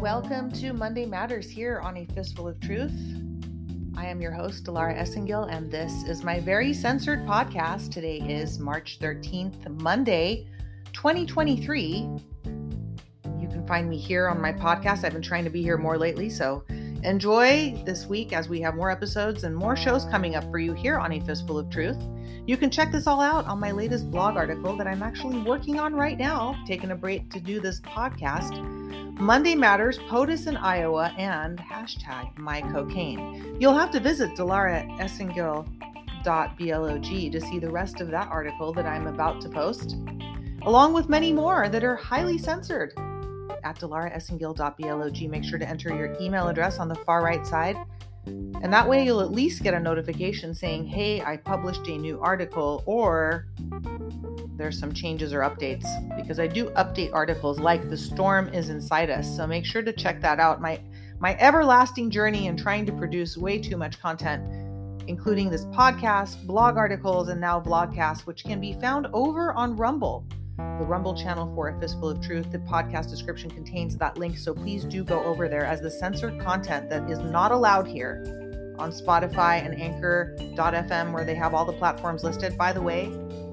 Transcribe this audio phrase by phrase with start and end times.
[0.00, 2.92] welcome to Monday Matters here on A Fistful of Truth.
[3.96, 7.90] I am your host, Dilara Esengil, and this is my very censored podcast.
[7.90, 10.46] Today is March 13th, Monday,
[10.92, 12.08] 2023.
[12.44, 15.02] You can find me here on my podcast.
[15.02, 16.62] I've been trying to be here more lately, so
[17.04, 20.72] enjoy this week as we have more episodes and more shows coming up for you
[20.72, 21.98] here on A Fistful of Truth.
[22.46, 25.78] You can check this all out on my latest blog article that I'm actually working
[25.78, 28.58] on right now, taking a break to do this podcast.
[29.18, 33.56] Monday Matters, POTUS in Iowa, and hashtag my cocaine.
[33.60, 39.40] You'll have to visit dilaraesengil.blog to see the rest of that article that I'm about
[39.42, 39.96] to post,
[40.62, 42.92] along with many more that are highly censored.
[43.64, 47.76] At dilaraesengil.blog, make sure to enter your email address on the far right side.
[48.26, 52.20] And that way you'll at least get a notification saying, hey, I published a new
[52.20, 53.46] article, or
[54.56, 55.86] there's some changes or updates
[56.16, 59.36] because I do update articles like the storm is inside us.
[59.36, 60.60] So make sure to check that out.
[60.60, 60.80] My
[61.20, 64.44] my everlasting journey in trying to produce way too much content,
[65.08, 70.24] including this podcast, blog articles, and now vlogcast, which can be found over on Rumble,
[70.58, 72.50] the Rumble channel for A Fistful of Truth.
[72.50, 76.40] The podcast description contains that link, so please do go over there as the censored
[76.40, 78.24] content that is not allowed here
[78.76, 82.58] on Spotify and Anchor.fm, where they have all the platforms listed.
[82.58, 83.04] By the way,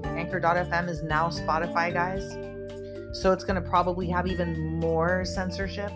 [0.04, 2.32] Anchor.fm is now Spotify, guys.
[3.20, 5.92] So it's going to probably have even more censorship.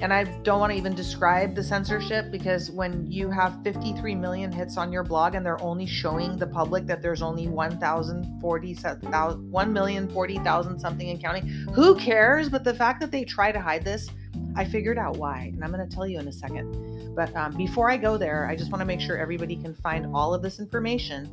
[0.00, 4.52] And I don't want to even describe the censorship because when you have 53 million
[4.52, 10.80] hits on your blog and they're only showing the public that there's only 1,040, 1,040,000
[10.80, 12.50] something in counting, who cares?
[12.50, 14.10] But the fact that they try to hide this,
[14.54, 15.50] I figured out why.
[15.54, 17.14] And I'm going to tell you in a second.
[17.14, 20.14] But um, before I go there, I just want to make sure everybody can find
[20.14, 21.30] all of this information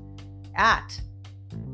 [0.55, 1.01] at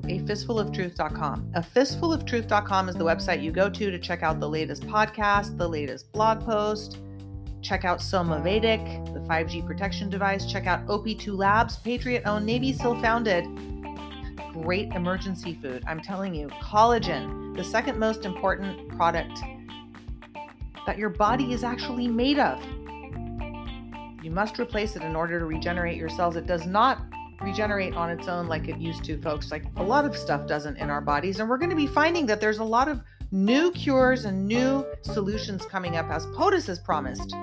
[0.10, 1.52] a fistfuloftruth.com.
[1.56, 5.68] A fistfuloftruth.com is the website you go to to check out the latest podcast, the
[5.68, 6.98] latest blog post.
[7.62, 10.46] Check out Somavedic, the 5G protection device.
[10.46, 13.46] Check out OP2 Labs, Patriot owned, Navy SEAL founded.
[14.54, 15.84] Great emergency food.
[15.86, 19.40] I'm telling you, collagen, the second most important product
[20.88, 22.60] that your body is actually made of.
[24.24, 26.36] You must replace it in order to regenerate your cells.
[26.36, 27.09] It does not
[27.42, 29.52] regenerate on its own like it used to, folks.
[29.52, 31.40] Like a lot of stuff doesn't in our bodies.
[31.40, 33.02] And we're going to be finding that there's a lot of
[33.32, 37.36] new cures and new solutions coming up as POTUS has promised.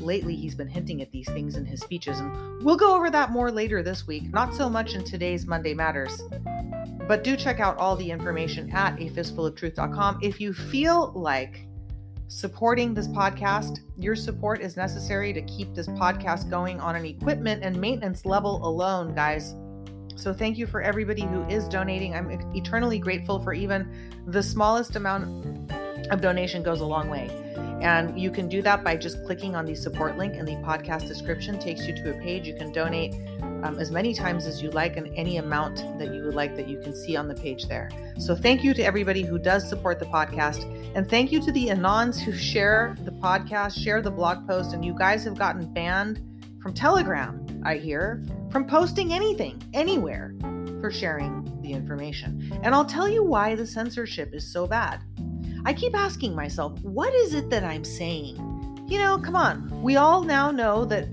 [0.00, 3.30] Lately, he's been hinting at these things in his speeches, and we'll go over that
[3.30, 6.22] more later this week, not so much in today's Monday Matters.
[7.08, 11.66] But do check out all the information at a fistfuloftruth.com if you feel like
[12.28, 13.80] supporting this podcast.
[13.96, 18.66] Your support is necessary to keep this podcast going on an equipment and maintenance level
[18.66, 19.54] alone, guys.
[20.16, 22.14] So, thank you for everybody who is donating.
[22.14, 25.70] I'm eternally grateful for even the smallest amount
[26.10, 27.28] of donation goes a long way.
[27.82, 31.06] And you can do that by just clicking on the support link in the podcast
[31.06, 32.48] description, takes you to a page.
[32.48, 33.14] You can donate
[33.64, 36.68] um, as many times as you like and any amount that you would like that
[36.68, 37.90] you can see on the page there.
[38.18, 40.64] So, thank you to everybody who does support the podcast.
[40.94, 44.72] And thank you to the Anons who share the podcast, share the blog post.
[44.72, 46.22] And you guys have gotten banned
[46.62, 50.34] from Telegram, I hear, from posting anything, anywhere
[50.80, 52.52] for sharing the information.
[52.62, 55.00] And I'll tell you why the censorship is so bad.
[55.64, 58.36] I keep asking myself, what is it that I'm saying?
[58.88, 59.82] You know, come on.
[59.82, 61.08] We all now know that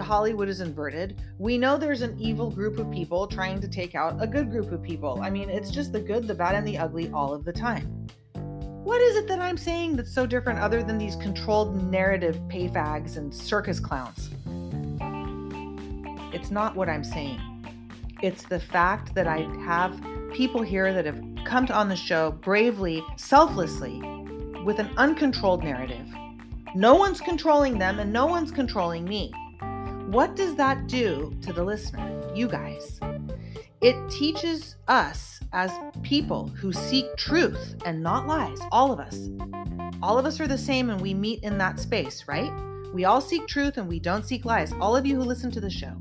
[0.00, 1.20] Hollywood is inverted.
[1.38, 4.72] We know there's an evil group of people trying to take out a good group
[4.72, 5.20] of people.
[5.22, 8.06] I mean, it's just the good, the bad, and the ugly all of the time.
[8.86, 13.16] What is it that I'm saying that's so different other than these controlled narrative payfags
[13.16, 14.30] and circus clowns?
[16.32, 17.40] It's not what I'm saying.
[18.22, 20.00] It's the fact that I have
[20.32, 24.00] people here that have come on the show bravely, selflessly,
[24.64, 26.06] with an uncontrolled narrative.
[26.74, 29.32] No one's controlling them and no one's controlling me.
[30.16, 32.98] What does that do to the listener, you guys?
[33.82, 35.70] It teaches us as
[36.02, 39.28] people who seek truth and not lies, all of us.
[40.02, 42.50] All of us are the same and we meet in that space, right?
[42.94, 44.72] We all seek truth and we don't seek lies.
[44.80, 45.92] All of you who listen to the show.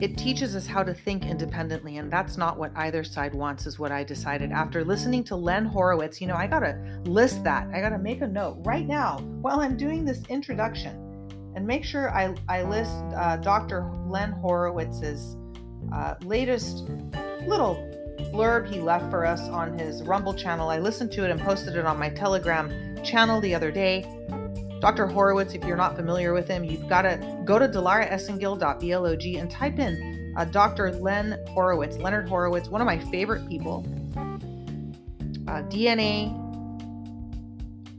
[0.00, 3.78] It teaches us how to think independently, and that's not what either side wants, is
[3.78, 6.18] what I decided after listening to Len Horowitz.
[6.18, 7.68] You know, I gotta list that.
[7.74, 11.05] I gotta make a note right now while I'm doing this introduction
[11.56, 13.90] and make sure I, I list uh, Dr.
[14.06, 15.36] Len Horowitz's
[15.92, 16.88] uh, latest
[17.46, 17.76] little
[18.32, 20.68] blurb he left for us on his Rumble channel.
[20.68, 24.04] I listened to it and posted it on my Telegram channel the other day.
[24.80, 25.06] Dr.
[25.06, 29.78] Horowitz, if you're not familiar with him, you've got to go to dilaraesengil.blog and type
[29.78, 30.92] in uh, Dr.
[30.92, 33.86] Len Horowitz, Leonard Horowitz, one of my favorite people.
[35.48, 36.45] Uh, DNA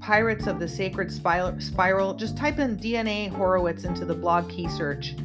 [0.07, 2.13] Pirates of the Sacred Spiral.
[2.13, 5.15] Just type in DNA Horowitz into the blog key search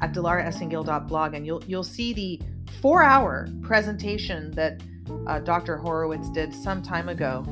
[0.00, 2.40] at dilaraesengil.blog and you'll you'll see the
[2.80, 4.80] four hour presentation that
[5.26, 5.76] uh, Dr.
[5.76, 7.44] Horowitz did some time ago.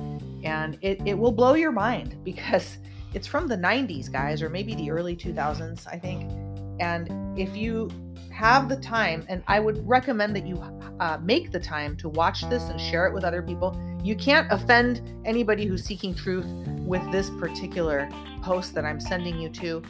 [0.44, 2.78] And it, it will blow your mind because
[3.14, 6.30] it's from the 90s, guys, or maybe the early 2000s, I think.
[6.78, 7.90] And if you
[8.30, 10.62] have the time, and I would recommend that you
[11.00, 13.76] uh, make the time to watch this and share it with other people.
[14.06, 16.46] You can't offend anybody who's seeking truth
[16.86, 18.08] with this particular
[18.40, 19.82] post that I'm sending you to.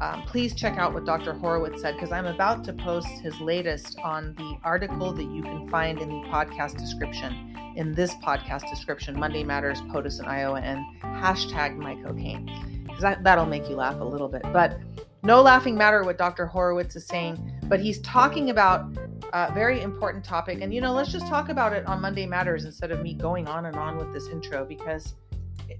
[0.00, 1.34] Um, please check out what Dr.
[1.34, 5.68] Horowitz said because I'm about to post his latest on the article that you can
[5.68, 7.56] find in the podcast description.
[7.76, 12.82] In this podcast description, Monday Matters, POTUS in Iowa, and hashtag my cocaine.
[12.82, 14.42] Because that, that'll make you laugh a little bit.
[14.52, 14.80] But
[15.22, 16.44] no laughing matter what Dr.
[16.44, 18.92] Horowitz is saying, but he's talking about
[19.34, 20.60] a very important topic.
[20.60, 23.48] And, you know, let's just talk about it on Monday Matters instead of me going
[23.48, 25.14] on and on with this intro because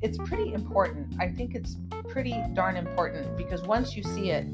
[0.03, 1.15] it's pretty important.
[1.21, 1.77] I think it's
[2.09, 4.45] pretty darn important because once you see it,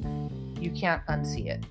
[0.61, 1.65] you can't unsee it.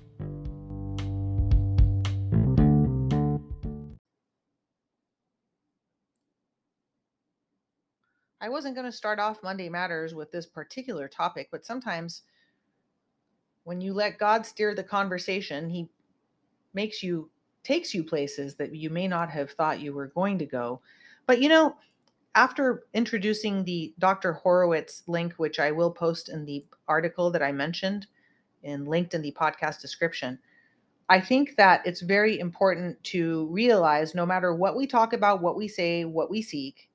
[8.40, 12.22] I wasn't going to start off Monday Matters with this particular topic, but sometimes
[13.62, 15.90] when you let God steer the conversation, He
[16.74, 17.30] makes you,
[17.62, 20.80] takes you places that you may not have thought you were going to go.
[21.26, 21.76] But you know,
[22.34, 24.32] after introducing the Dr.
[24.32, 28.06] Horowitz link, which I will post in the article that I mentioned
[28.62, 30.38] and linked in the podcast description,
[31.08, 35.56] I think that it's very important to realize no matter what we talk about, what
[35.56, 36.88] we say, what we seek,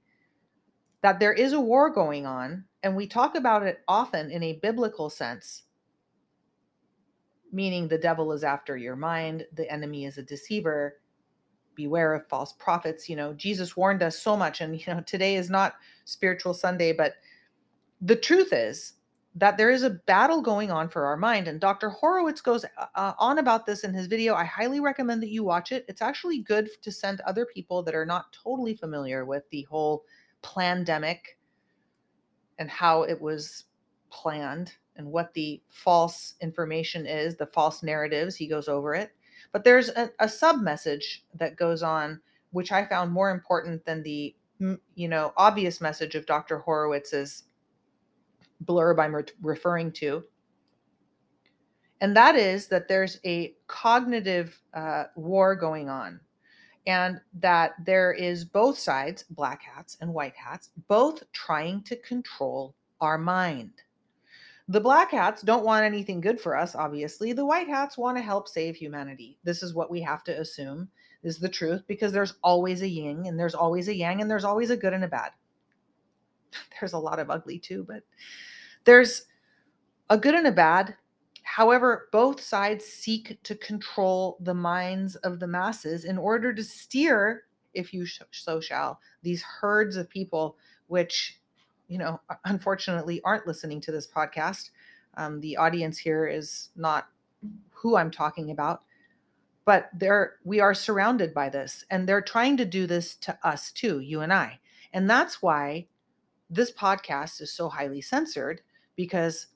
[1.02, 4.60] that there is a war going on, and we talk about it often in a
[4.62, 5.64] biblical sense
[7.56, 10.98] meaning the devil is after your mind, the enemy is a deceiver.
[11.74, 13.10] Beware of false prophets.
[13.10, 16.92] You know, Jesus warned us so much, and you know, today is not spiritual Sunday,
[16.92, 17.14] but
[18.02, 18.94] the truth is
[19.36, 21.48] that there is a battle going on for our mind.
[21.48, 21.90] And Dr.
[21.90, 24.34] Horowitz goes uh, uh, on about this in his video.
[24.34, 25.86] I highly recommend that you watch it.
[25.90, 30.06] It's actually good to send other people that are not totally familiar with the whole
[30.42, 31.38] pandemic
[32.60, 33.66] and how it was
[34.10, 38.36] planned and what the false information is, the false narratives.
[38.36, 39.12] He goes over it.
[39.52, 42.20] But there's a, a sub message that goes on,
[42.52, 46.60] which I found more important than the you know obvious message of Dr.
[46.60, 47.44] Horowitz's
[48.64, 50.24] blurb I'm re- referring to.
[52.02, 56.20] And that is that there's a cognitive uh, war going on,
[56.88, 62.76] and that there is both sides, black hats and white hats, both trying to control
[63.02, 63.72] our mind.
[64.68, 67.34] The black hats don't want anything good for us, obviously.
[67.34, 69.38] The white hats want to help save humanity.
[69.44, 70.90] This is what we have to assume
[71.22, 74.44] is the truth because there's always a yin and there's always a yang and there's
[74.44, 75.32] always a good and a bad.
[76.80, 78.04] There's a lot of ugly too, but
[78.86, 79.26] there's
[80.10, 80.96] a good and a bad.
[81.44, 87.44] However, both sides seek to control the minds of the masses in order to steer,
[87.74, 90.56] if you so shall, these herds of people,
[90.88, 91.42] which
[91.88, 94.70] you know, unfortunately aren't listening to this podcast.
[95.18, 97.08] Um, the audience here is not
[97.72, 98.82] who I'm talking about,
[99.66, 103.72] but they're we are surrounded by this, and they're trying to do this to us
[103.72, 104.60] too, you and I.
[104.94, 105.88] And that's why
[106.50, 108.62] this podcast is so highly censored
[108.96, 109.48] because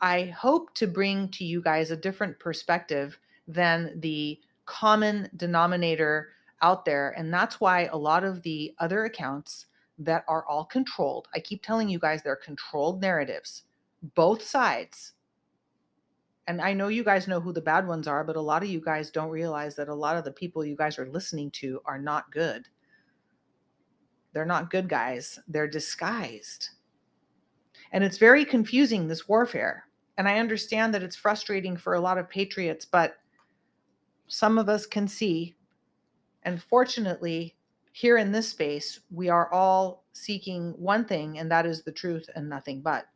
[0.00, 6.30] I hope to bring to you guys a different perspective than the common denominator
[6.62, 7.10] out there.
[7.16, 9.66] And that's why a lot of the other accounts
[10.00, 11.28] that are all controlled.
[11.34, 13.64] I keep telling you guys they're controlled narratives,
[14.14, 15.12] both sides.
[16.48, 18.70] And I know you guys know who the bad ones are, but a lot of
[18.70, 21.80] you guys don't realize that a lot of the people you guys are listening to
[21.84, 22.66] are not good.
[24.32, 26.70] They're not good guys, they're disguised.
[27.92, 29.86] And it's very confusing, this warfare.
[30.16, 33.16] And I understand that it's frustrating for a lot of patriots, but
[34.28, 35.56] some of us can see.
[36.44, 37.56] And fortunately,
[37.92, 42.28] here in this space, we are all seeking one thing, and that is the truth
[42.34, 43.06] and nothing but.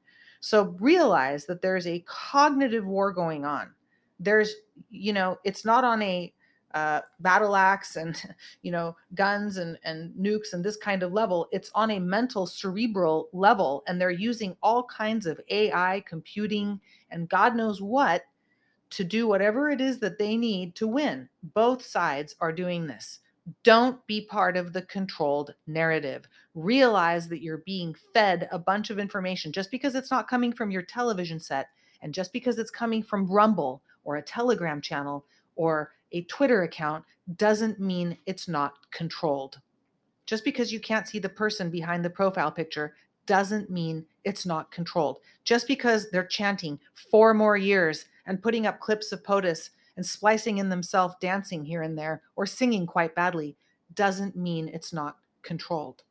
[0.41, 3.73] So realize that there's a cognitive war going on.
[4.21, 4.55] There's,
[4.91, 6.33] you know, it's not on a
[6.75, 8.21] uh, battle axe and,
[8.63, 11.49] you know, guns and, and nukes and this kind of level.
[11.53, 13.85] It's on a mental, cerebral level.
[13.87, 18.25] And they're using all kinds of AI, computing, and God knows what
[18.91, 21.29] to do whatever it is that they need to win.
[21.43, 23.21] Both sides are doing this.
[23.63, 26.27] Don't be part of the controlled narrative.
[26.55, 30.71] Realize that you're being fed a bunch of information just because it's not coming from
[30.71, 31.69] your television set
[32.01, 35.25] and just because it's coming from Rumble or a Telegram channel
[35.57, 37.05] or a Twitter account
[37.37, 39.61] doesn't mean it's not controlled.
[40.27, 42.95] Just because you can't see the person behind the profile picture
[43.27, 45.19] doesn't mean it's not controlled.
[45.45, 46.79] Just because they're chanting
[47.11, 51.83] four more years and putting up clips of POTUS and splicing in themselves dancing here
[51.83, 53.57] and there or singing quite badly
[53.95, 56.03] doesn't mean it's not controlled.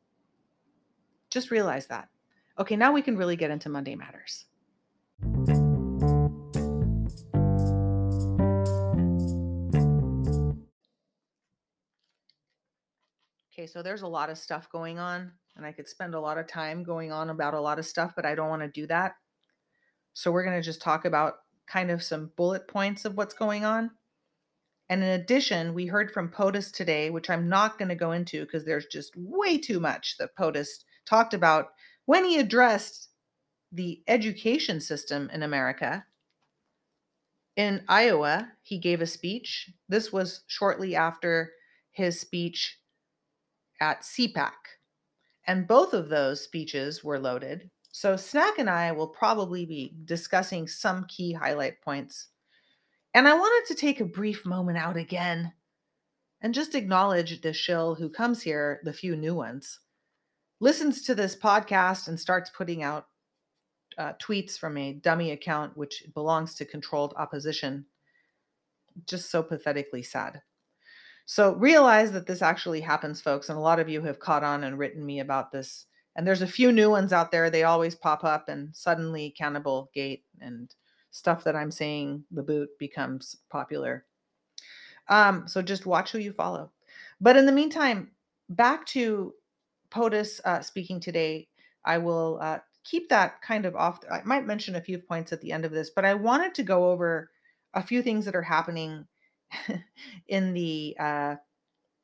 [1.30, 2.08] Just realize that.
[2.58, 4.46] Okay, now we can really get into Monday Matters.
[13.52, 16.38] Okay, so there's a lot of stuff going on, and I could spend a lot
[16.38, 18.86] of time going on about a lot of stuff, but I don't want to do
[18.88, 19.14] that.
[20.12, 21.34] So we're going to just talk about
[21.66, 23.90] kind of some bullet points of what's going on.
[24.88, 28.44] And in addition, we heard from POTUS today, which I'm not going to go into
[28.44, 31.72] because there's just way too much that POTUS talked about
[32.06, 33.08] when he addressed
[33.72, 36.04] the education system in America.
[37.56, 39.70] In Iowa, he gave a speech.
[39.88, 41.52] This was shortly after
[41.92, 42.78] his speech
[43.80, 44.52] at CPAC.
[45.46, 47.70] And both of those speeches were loaded.
[47.96, 52.30] So, Snack and I will probably be discussing some key highlight points
[53.14, 55.52] and I wanted to take a brief moment out again
[56.40, 59.78] and just acknowledge the shill who comes here, the few new ones,
[60.58, 63.06] listens to this podcast and starts putting out
[63.96, 67.86] uh, tweets from a dummy account which belongs to controlled opposition.
[69.06, 70.42] Just so pathetically sad.
[71.26, 73.48] So realize that this actually happens, folks.
[73.48, 75.86] And a lot of you have caught on and written me about this.
[76.16, 77.50] And there's a few new ones out there.
[77.50, 80.74] They always pop up, and suddenly Cannibal Gate and
[81.10, 84.04] stuff that I'm saying the boot becomes popular.
[85.08, 86.70] Um, so just watch who you follow.
[87.20, 88.10] But in the meantime,
[88.48, 89.34] back to
[89.94, 91.48] POTUS uh, speaking today.
[91.84, 94.00] I will uh, keep that kind of off.
[94.10, 96.62] I might mention a few points at the end of this, but I wanted to
[96.62, 97.30] go over
[97.74, 99.06] a few things that are happening
[100.28, 101.36] in the uh,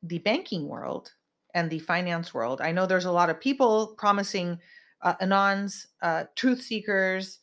[0.03, 1.11] the banking world
[1.53, 2.61] and the finance world.
[2.61, 4.59] I know there's a lot of people promising
[5.01, 7.39] uh, anons, uh, truth seekers,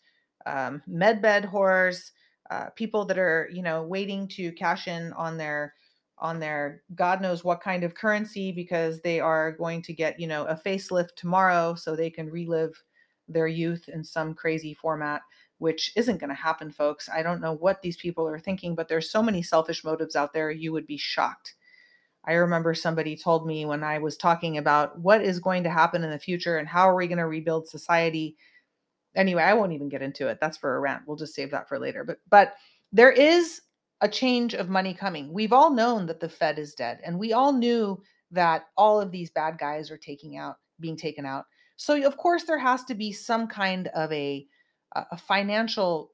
[0.47, 2.11] um, medbed whores,
[2.50, 5.75] uh, people that are you know waiting to cash in on their
[6.19, 10.27] on their god knows what kind of currency because they are going to get you
[10.27, 12.83] know a facelift tomorrow so they can relive
[13.29, 15.21] their youth in some crazy format
[15.59, 18.88] which isn't going to happen folks i don't know what these people are thinking but
[18.88, 21.55] there's so many selfish motives out there you would be shocked
[22.25, 26.05] i remember somebody told me when i was talking about what is going to happen
[26.05, 28.37] in the future and how are we going to rebuild society
[29.19, 30.39] anyway, I won't even get into it.
[30.41, 31.03] That's for a rant.
[31.07, 32.05] We'll just save that for later.
[32.05, 32.55] But but
[32.93, 33.61] there is
[34.01, 35.33] a change of money coming.
[35.33, 39.11] We've all known that the Fed is dead, and we all knew that all of
[39.11, 41.47] these bad guys are taking out, being taken out.
[41.77, 44.47] So of course there has to be some kind of a
[44.95, 46.13] a financial,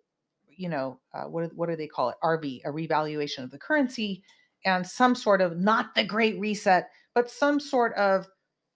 [0.49, 2.17] you know, uh, what what do they call it?
[2.23, 4.23] RV, a revaluation of the currency,
[4.64, 8.26] and some sort of not the Great Reset, but some sort of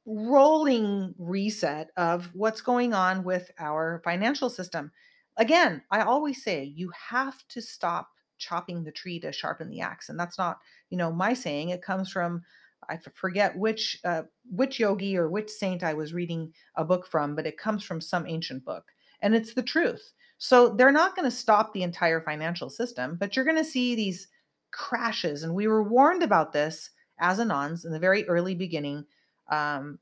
[0.07, 4.91] rolling reset of what's going on with our financial system.
[5.37, 10.09] Again, I always say you have to stop chopping the tree to sharpen the axe.
[10.09, 10.59] And that's not,
[10.91, 11.71] you know, my saying.
[11.71, 12.43] It comes from
[12.89, 17.35] I forget which uh, which yogi or which saint I was reading a book from,
[17.35, 18.85] but it comes from some ancient book,
[19.21, 20.13] and it's the truth.
[20.39, 23.95] So they're not going to stop the entire financial system, but you're going to see
[23.95, 24.29] these
[24.71, 29.05] crashes, and we were warned about this as anons in the very early beginning
[29.51, 29.99] um,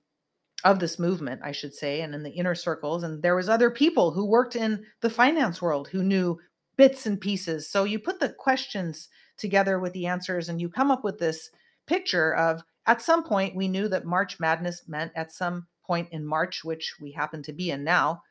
[0.65, 3.03] of this movement, I should say, and in the inner circles.
[3.03, 6.39] And there was other people who worked in the finance world who knew
[6.77, 7.69] bits and pieces.
[7.69, 9.09] So you put the questions
[9.39, 11.51] together with the answers, and you come up with this
[11.87, 16.27] picture of at some point we knew that March Madness meant at some point in
[16.27, 18.23] March, which we happen to be in now,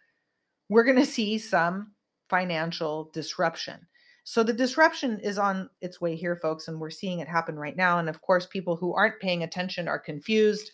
[0.70, 1.92] we're going to see some
[2.30, 3.88] financial disruption.
[4.26, 7.78] So the disruption is on its way here, folks, and we're seeing it happen right
[7.78, 8.00] now.
[8.00, 10.72] And of course, people who aren't paying attention are confused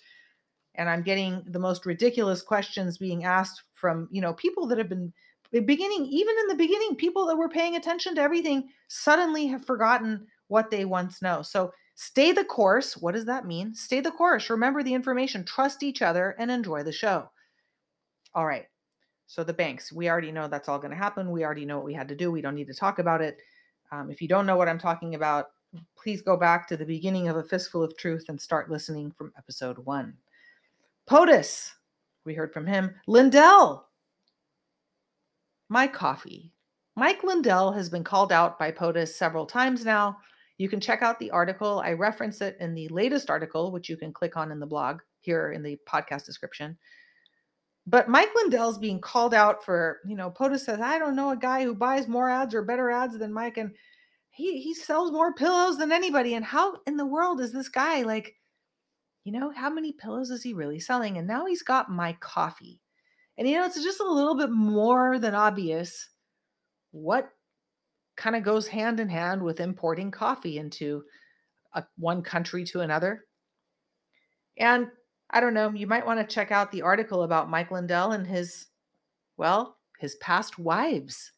[0.75, 4.89] and i'm getting the most ridiculous questions being asked from you know people that have
[4.89, 5.11] been
[5.65, 10.25] beginning even in the beginning people that were paying attention to everything suddenly have forgotten
[10.47, 11.41] what they once know.
[11.41, 12.95] So stay the course.
[12.95, 13.73] What does that mean?
[13.73, 14.49] Stay the course.
[14.49, 15.43] Remember the information.
[15.43, 17.29] Trust each other and enjoy the show.
[18.33, 18.65] All right
[19.31, 21.85] so the banks we already know that's all going to happen we already know what
[21.85, 23.37] we had to do we don't need to talk about it
[23.93, 25.51] um, if you don't know what i'm talking about
[25.97, 29.31] please go back to the beginning of a fistful of truth and start listening from
[29.37, 30.13] episode one
[31.07, 31.71] POTUS,
[32.25, 32.95] we heard from him.
[33.07, 33.89] Lindell,
[35.67, 36.53] my coffee.
[36.95, 40.17] Mike Lindell has been called out by POTUS several times now.
[40.57, 41.81] You can check out the article.
[41.83, 44.99] I reference it in the latest article, which you can click on in the blog
[45.19, 46.77] here in the podcast description.
[47.87, 51.37] But Mike Lindell's being called out for, you know, POTUS says, I don't know a
[51.37, 53.57] guy who buys more ads or better ads than Mike.
[53.57, 53.71] And
[54.29, 56.35] he he sells more pillows than anybody.
[56.35, 58.35] And how in the world is this guy like
[59.23, 61.17] you know, how many pillows is he really selling?
[61.17, 62.79] And now he's got my coffee.
[63.37, 66.09] And you know, it's just a little bit more than obvious
[66.91, 67.29] what
[68.17, 71.03] kind of goes hand in hand with importing coffee into
[71.73, 73.25] a, one country to another.
[74.57, 74.87] And
[75.31, 78.27] I don't know, you might want to check out the article about Mike Lindell and
[78.27, 78.67] his,
[79.37, 81.31] well, his past wives.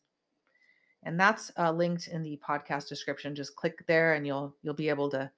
[1.03, 3.35] And that's uh, linked in the podcast description.
[3.35, 5.29] Just click there and you'll you'll be able to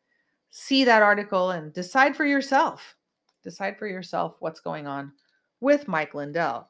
[0.52, 2.96] see that article and decide for yourself.
[3.44, 5.12] Decide for yourself what's going on
[5.60, 6.70] with Mike Lindell.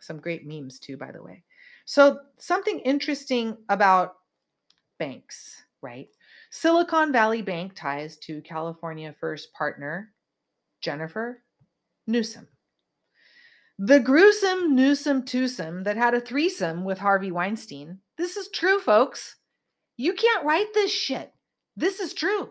[0.00, 1.44] Some great memes too, by the way.
[1.84, 4.16] So, something interesting about
[4.98, 6.08] banks, right?
[6.50, 10.12] Silicon Valley Bank ties to California First partner
[10.82, 11.42] Jennifer
[12.06, 12.48] Newsom.
[13.78, 17.98] The gruesome Newsom twosome that had a threesome with Harvey Weinstein.
[18.18, 19.36] This is true, folks.
[19.96, 21.32] You can't write this shit.
[21.76, 22.50] This is true.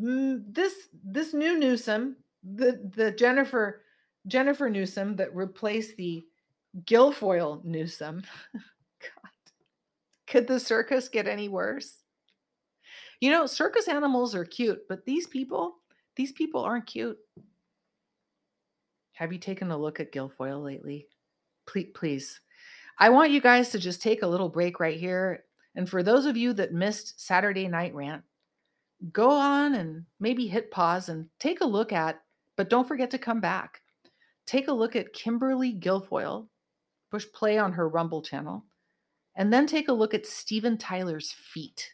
[0.00, 3.82] Mm, this this new Newsom, the the Jennifer
[4.26, 6.24] Jennifer Newsom that replaced the
[6.84, 8.22] Guilfoyle Newsom.
[8.54, 9.30] God.
[10.26, 12.00] Could the circus get any worse?
[13.20, 15.76] You know, circus animals are cute, but these people,
[16.16, 17.18] these people aren't cute.
[19.14, 21.06] Have you taken a look at Guilfoyle lately?
[21.66, 22.40] Please, please.
[22.98, 25.44] I want you guys to just take a little break right here.
[25.74, 28.22] And for those of you that missed Saturday Night Rant,
[29.12, 32.20] go on and maybe hit pause and take a look at,
[32.56, 33.80] but don't forget to come back.
[34.46, 36.48] Take a look at Kimberly Guilfoyle
[37.14, 38.64] push play on her Rumble channel,
[39.36, 41.92] and then take a look at Steven Tyler's feet.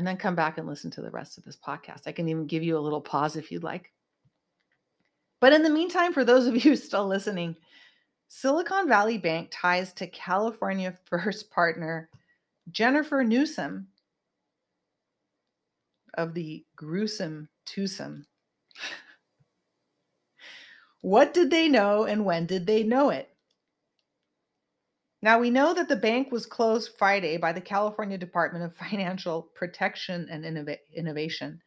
[0.00, 2.06] And then come back and listen to the rest of this podcast.
[2.06, 3.92] I can even give you a little pause if you'd like.
[5.42, 7.54] But in the meantime, for those of you still listening,
[8.26, 12.08] Silicon Valley Bank ties to California First partner
[12.70, 13.88] Jennifer Newsom
[16.14, 18.24] of the gruesome twosome.
[21.02, 23.29] what did they know and when did they know it?
[25.22, 29.50] Now, we know that the bank was closed Friday by the California Department of Financial
[29.54, 31.60] Protection and Innov- Innovation.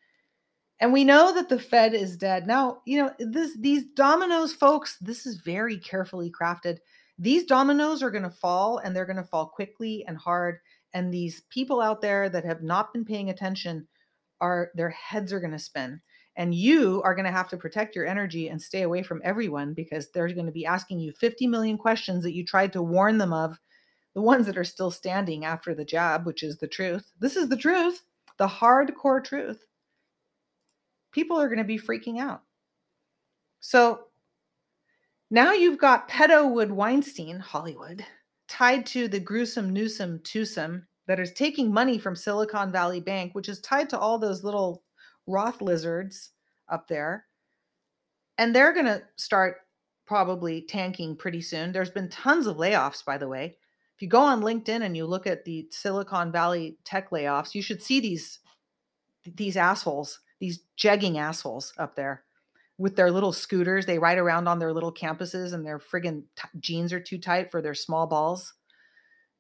[0.79, 2.47] And we know that the Fed is dead.
[2.47, 6.79] Now, you know, this these dominoes folks, this is very carefully crafted.
[7.19, 10.59] These dominoes are going to fall and they're going to fall quickly and hard
[10.93, 13.87] and these people out there that have not been paying attention
[14.43, 16.01] are their heads are going to spin
[16.35, 19.73] and you are going to have to protect your energy and stay away from everyone
[19.73, 23.17] because they're going to be asking you 50 million questions that you tried to warn
[23.17, 23.57] them of
[24.15, 27.11] the ones that are still standing after the jab which is the truth.
[27.19, 28.03] This is the truth
[28.37, 29.63] the hardcore truth.
[31.11, 32.41] People are going to be freaking out.
[33.59, 34.05] So
[35.29, 38.05] now you've got pedo wood weinstein hollywood
[38.47, 43.49] tied to the gruesome newsom twosome that is taking money from silicon valley bank which
[43.49, 44.83] is tied to all those little
[45.27, 46.31] Roth lizards
[46.69, 47.25] up there.
[48.37, 49.57] And they're going to start
[50.05, 51.71] probably tanking pretty soon.
[51.71, 53.57] There's been tons of layoffs, by the way.
[53.95, 57.61] If you go on LinkedIn and you look at the Silicon Valley tech layoffs, you
[57.61, 58.39] should see these
[59.35, 62.23] these assholes, these jegging assholes up there
[62.77, 63.85] with their little scooters.
[63.85, 67.49] They ride around on their little campuses and their friggin' t- jeans are too tight
[67.49, 68.53] for their small balls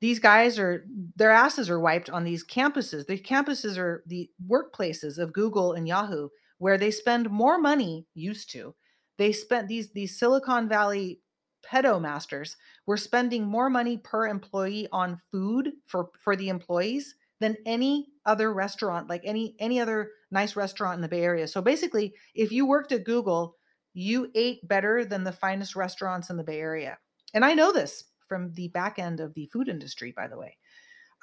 [0.03, 0.85] these guys are
[1.15, 3.05] their asses are wiped on these campuses.
[3.05, 8.51] The campuses are the workplaces of Google and Yahoo where they spend more money used
[8.51, 8.75] to.
[9.17, 11.21] They spent these these Silicon Valley
[11.65, 17.55] pedo masters were spending more money per employee on food for for the employees than
[17.65, 21.47] any other restaurant like any any other nice restaurant in the Bay Area.
[21.47, 23.55] So basically, if you worked at Google,
[23.93, 26.97] you ate better than the finest restaurants in the Bay Area.
[27.33, 30.57] And I know this from the back end of the food industry, by the way.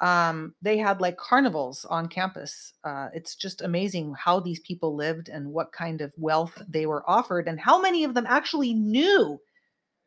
[0.01, 2.75] Um, they had like carnivals on campus.
[2.85, 7.03] Uh, it's just amazing how these people lived and what kind of wealth they were
[7.11, 9.40] offered, and how many of them actually knew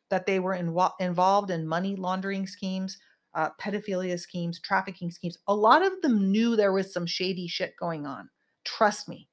[0.08, 2.96] that they were involved in money laundering schemes,
[3.34, 5.36] uh, pedophilia schemes, trafficking schemes.
[5.46, 8.30] A lot of them knew there was some shady shit going on.
[8.64, 9.28] Trust me.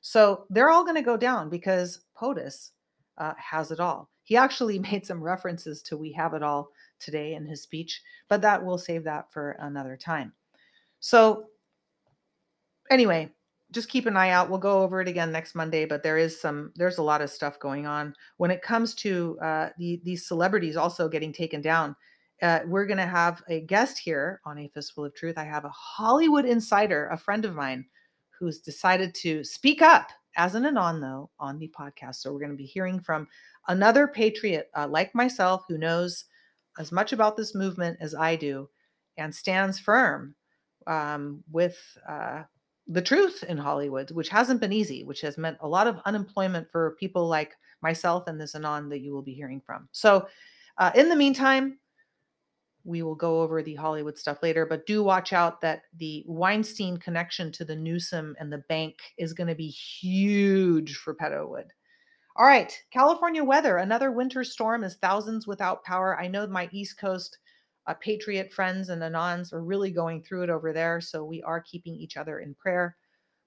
[0.00, 2.70] So they're all going to go down because POTUS
[3.18, 4.10] uh, has it all.
[4.26, 6.68] He actually made some references to We Have It All
[7.00, 10.32] today in his speech, but that we'll save that for another time.
[11.00, 11.46] So,
[12.90, 13.30] anyway,
[13.72, 14.48] just keep an eye out.
[14.48, 17.30] We'll go over it again next Monday, but there is some, there's a lot of
[17.30, 21.96] stuff going on when it comes to uh, the, these celebrities also getting taken down.
[22.42, 25.38] Uh, we're going to have a guest here on A Fistful of Truth.
[25.38, 27.86] I have a Hollywood insider, a friend of mine,
[28.38, 32.16] who's decided to speak up as an anon, though, on the podcast.
[32.16, 33.26] So we're going to be hearing from
[33.68, 36.24] another patriot uh, like myself who knows
[36.78, 38.68] as much about this movement as I do
[39.16, 40.34] and stands firm
[40.86, 42.42] um, with uh,
[42.86, 46.70] the truth in Hollywood, which hasn't been easy, which has meant a lot of unemployment
[46.70, 49.88] for people like myself and this Anon that you will be hearing from.
[49.92, 50.28] So,
[50.78, 51.78] uh, in the meantime,
[52.84, 56.96] we will go over the Hollywood stuff later, but do watch out that the Weinstein
[56.98, 61.66] connection to the Newsom and the bank is going to be huge for Petalwood.
[62.38, 63.78] All right, California weather.
[63.78, 66.20] Another winter storm is thousands without power.
[66.20, 67.38] I know my East Coast
[67.86, 71.60] uh, Patriot friends and Anons are really going through it over there, so we are
[71.60, 72.96] keeping each other in prayer.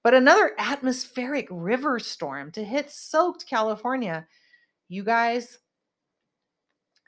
[0.03, 4.25] But another atmospheric river storm to hit soaked California.
[4.87, 5.59] You guys,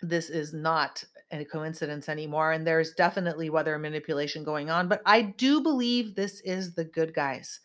[0.02, 2.52] this is not a coincidence anymore.
[2.52, 4.88] And there's definitely weather manipulation going on.
[4.88, 7.60] But I do believe this is the good guys.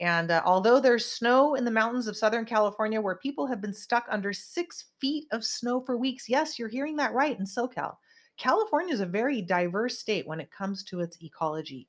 [0.00, 3.72] And uh, although there's snow in the mountains of Southern California where people have been
[3.72, 7.96] stuck under six feet of snow for weeks, yes, you're hearing that right in SoCal.
[8.36, 11.88] California is a very diverse state when it comes to its ecology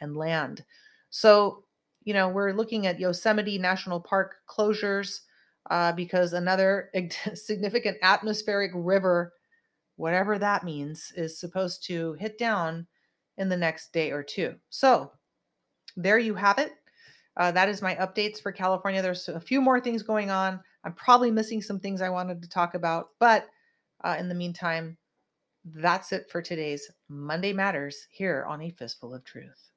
[0.00, 0.64] and land.
[1.10, 1.64] So,
[2.02, 5.20] you know, we're looking at Yosemite National Park closures
[5.70, 6.90] uh, because another
[7.34, 9.34] significant atmospheric river
[9.96, 12.86] whatever that means, is supposed to hit down
[13.38, 14.54] in the next day or two.
[14.70, 15.12] So
[15.96, 16.72] there you have it.
[17.36, 19.02] Uh, that is my updates for California.
[19.02, 20.60] There's a few more things going on.
[20.84, 23.46] I'm probably missing some things I wanted to talk about, but
[24.04, 24.96] uh, in the meantime,
[25.64, 29.70] that's it for today's Monday Matters here on A Fistful of Truth.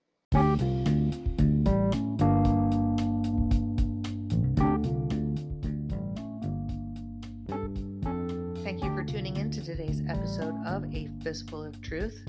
[8.63, 12.21] Thank you for tuning in to today's episode of A Fistful of Truth.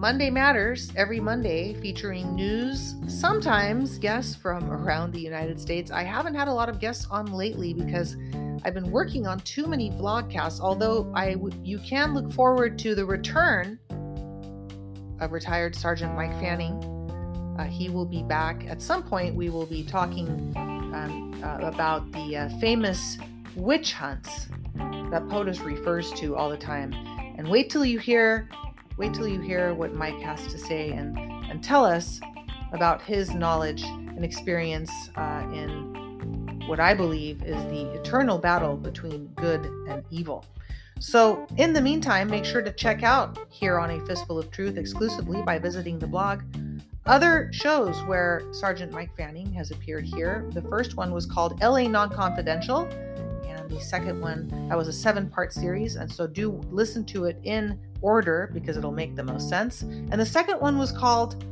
[0.00, 5.90] Monday Matters every Monday featuring news, sometimes guests from around the United States.
[5.90, 8.16] I haven't had a lot of guests on lately because
[8.64, 12.94] I've been working on too many vlogcasts, although I w- you can look forward to
[12.94, 13.78] the return
[15.20, 16.82] of retired Sergeant Mike Fanning.
[17.58, 19.34] Uh, he will be back at some point.
[19.34, 23.18] We will be talking um, uh, about the uh, famous
[23.54, 24.46] witch hunts
[25.10, 26.94] that POTUS refers to all the time.
[27.36, 28.48] And wait till you hear
[29.00, 32.20] wait till you hear what Mike has to say and, and tell us
[32.72, 39.28] about his knowledge and experience uh, in what I believe is the eternal battle between
[39.36, 40.44] good and evil.
[40.98, 44.76] So, in the meantime, make sure to check out here on A Fistful of Truth
[44.76, 46.42] exclusively by visiting the blog.
[47.06, 50.46] Other shows where Sergeant Mike Fanning has appeared here.
[50.50, 52.86] The first one was called LA Non Confidential
[53.70, 54.68] the second one.
[54.68, 58.76] That was a seven part series and so do listen to it in order because
[58.76, 59.82] it'll make the most sense.
[59.82, 61.44] And the second one was called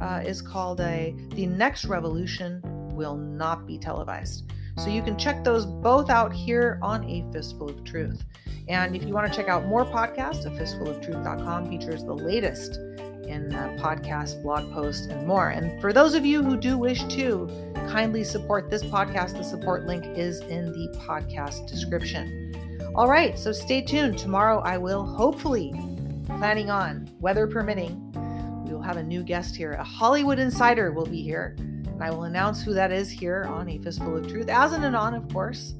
[0.00, 2.62] uh, is called a the next revolution
[2.94, 4.50] will not be televised.
[4.76, 8.22] So you can check those both out here on a fistful of truth.
[8.68, 12.14] And if you want to check out more podcasts a fistful of truth.com features the
[12.14, 12.78] latest
[13.28, 15.50] in uh, podcast, blog posts, and more.
[15.50, 17.48] And for those of you who do wish to
[17.88, 22.90] kindly support this podcast, the support link is in the podcast description.
[22.94, 24.18] All right, so stay tuned.
[24.18, 25.72] Tomorrow I will hopefully,
[26.26, 28.10] planning on, weather permitting,
[28.66, 29.72] we will have a new guest here.
[29.74, 31.54] A Hollywood insider will be here.
[31.58, 34.84] And I will announce who that is here on A Fistful of Truth, as an
[34.84, 35.74] anon, of course.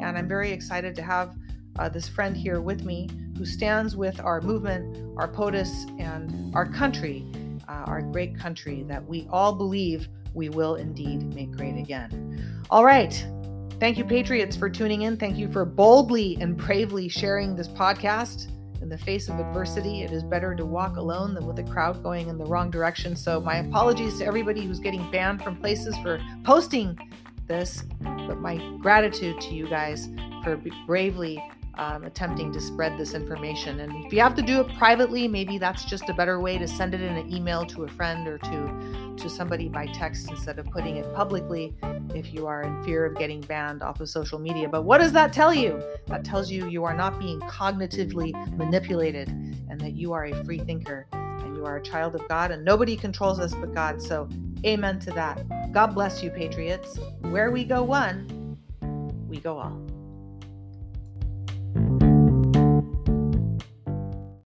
[0.00, 1.36] And I'm very excited to have
[1.78, 3.08] uh, this friend here with me
[3.42, 7.26] who stands with our movement, our POTUS, and our country,
[7.66, 12.64] uh, our great country that we all believe we will indeed make great again.
[12.70, 13.26] All right.
[13.80, 15.16] Thank you, Patriots, for tuning in.
[15.16, 18.48] Thank you for boldly and bravely sharing this podcast.
[18.80, 22.00] In the face of adversity, it is better to walk alone than with a crowd
[22.00, 23.16] going in the wrong direction.
[23.16, 26.96] So, my apologies to everybody who's getting banned from places for posting
[27.48, 30.08] this, but my gratitude to you guys
[30.44, 31.42] for bravely
[31.74, 33.80] um, attempting to spread this information.
[33.80, 36.68] And if you have to do it privately, maybe that's just a better way to
[36.68, 40.58] send it in an email to a friend or to to somebody by text instead
[40.58, 41.74] of putting it publicly
[42.14, 44.68] if you are in fear of getting banned off of social media.
[44.68, 45.82] But what does that tell you?
[46.06, 50.58] That tells you you are not being cognitively manipulated and that you are a free
[50.58, 54.02] thinker and you are a child of God and nobody controls us but God.
[54.02, 54.28] So,
[54.64, 55.72] amen to that.
[55.72, 56.98] God bless you, patriots.
[57.22, 58.58] Where we go one,
[59.28, 59.81] we go all.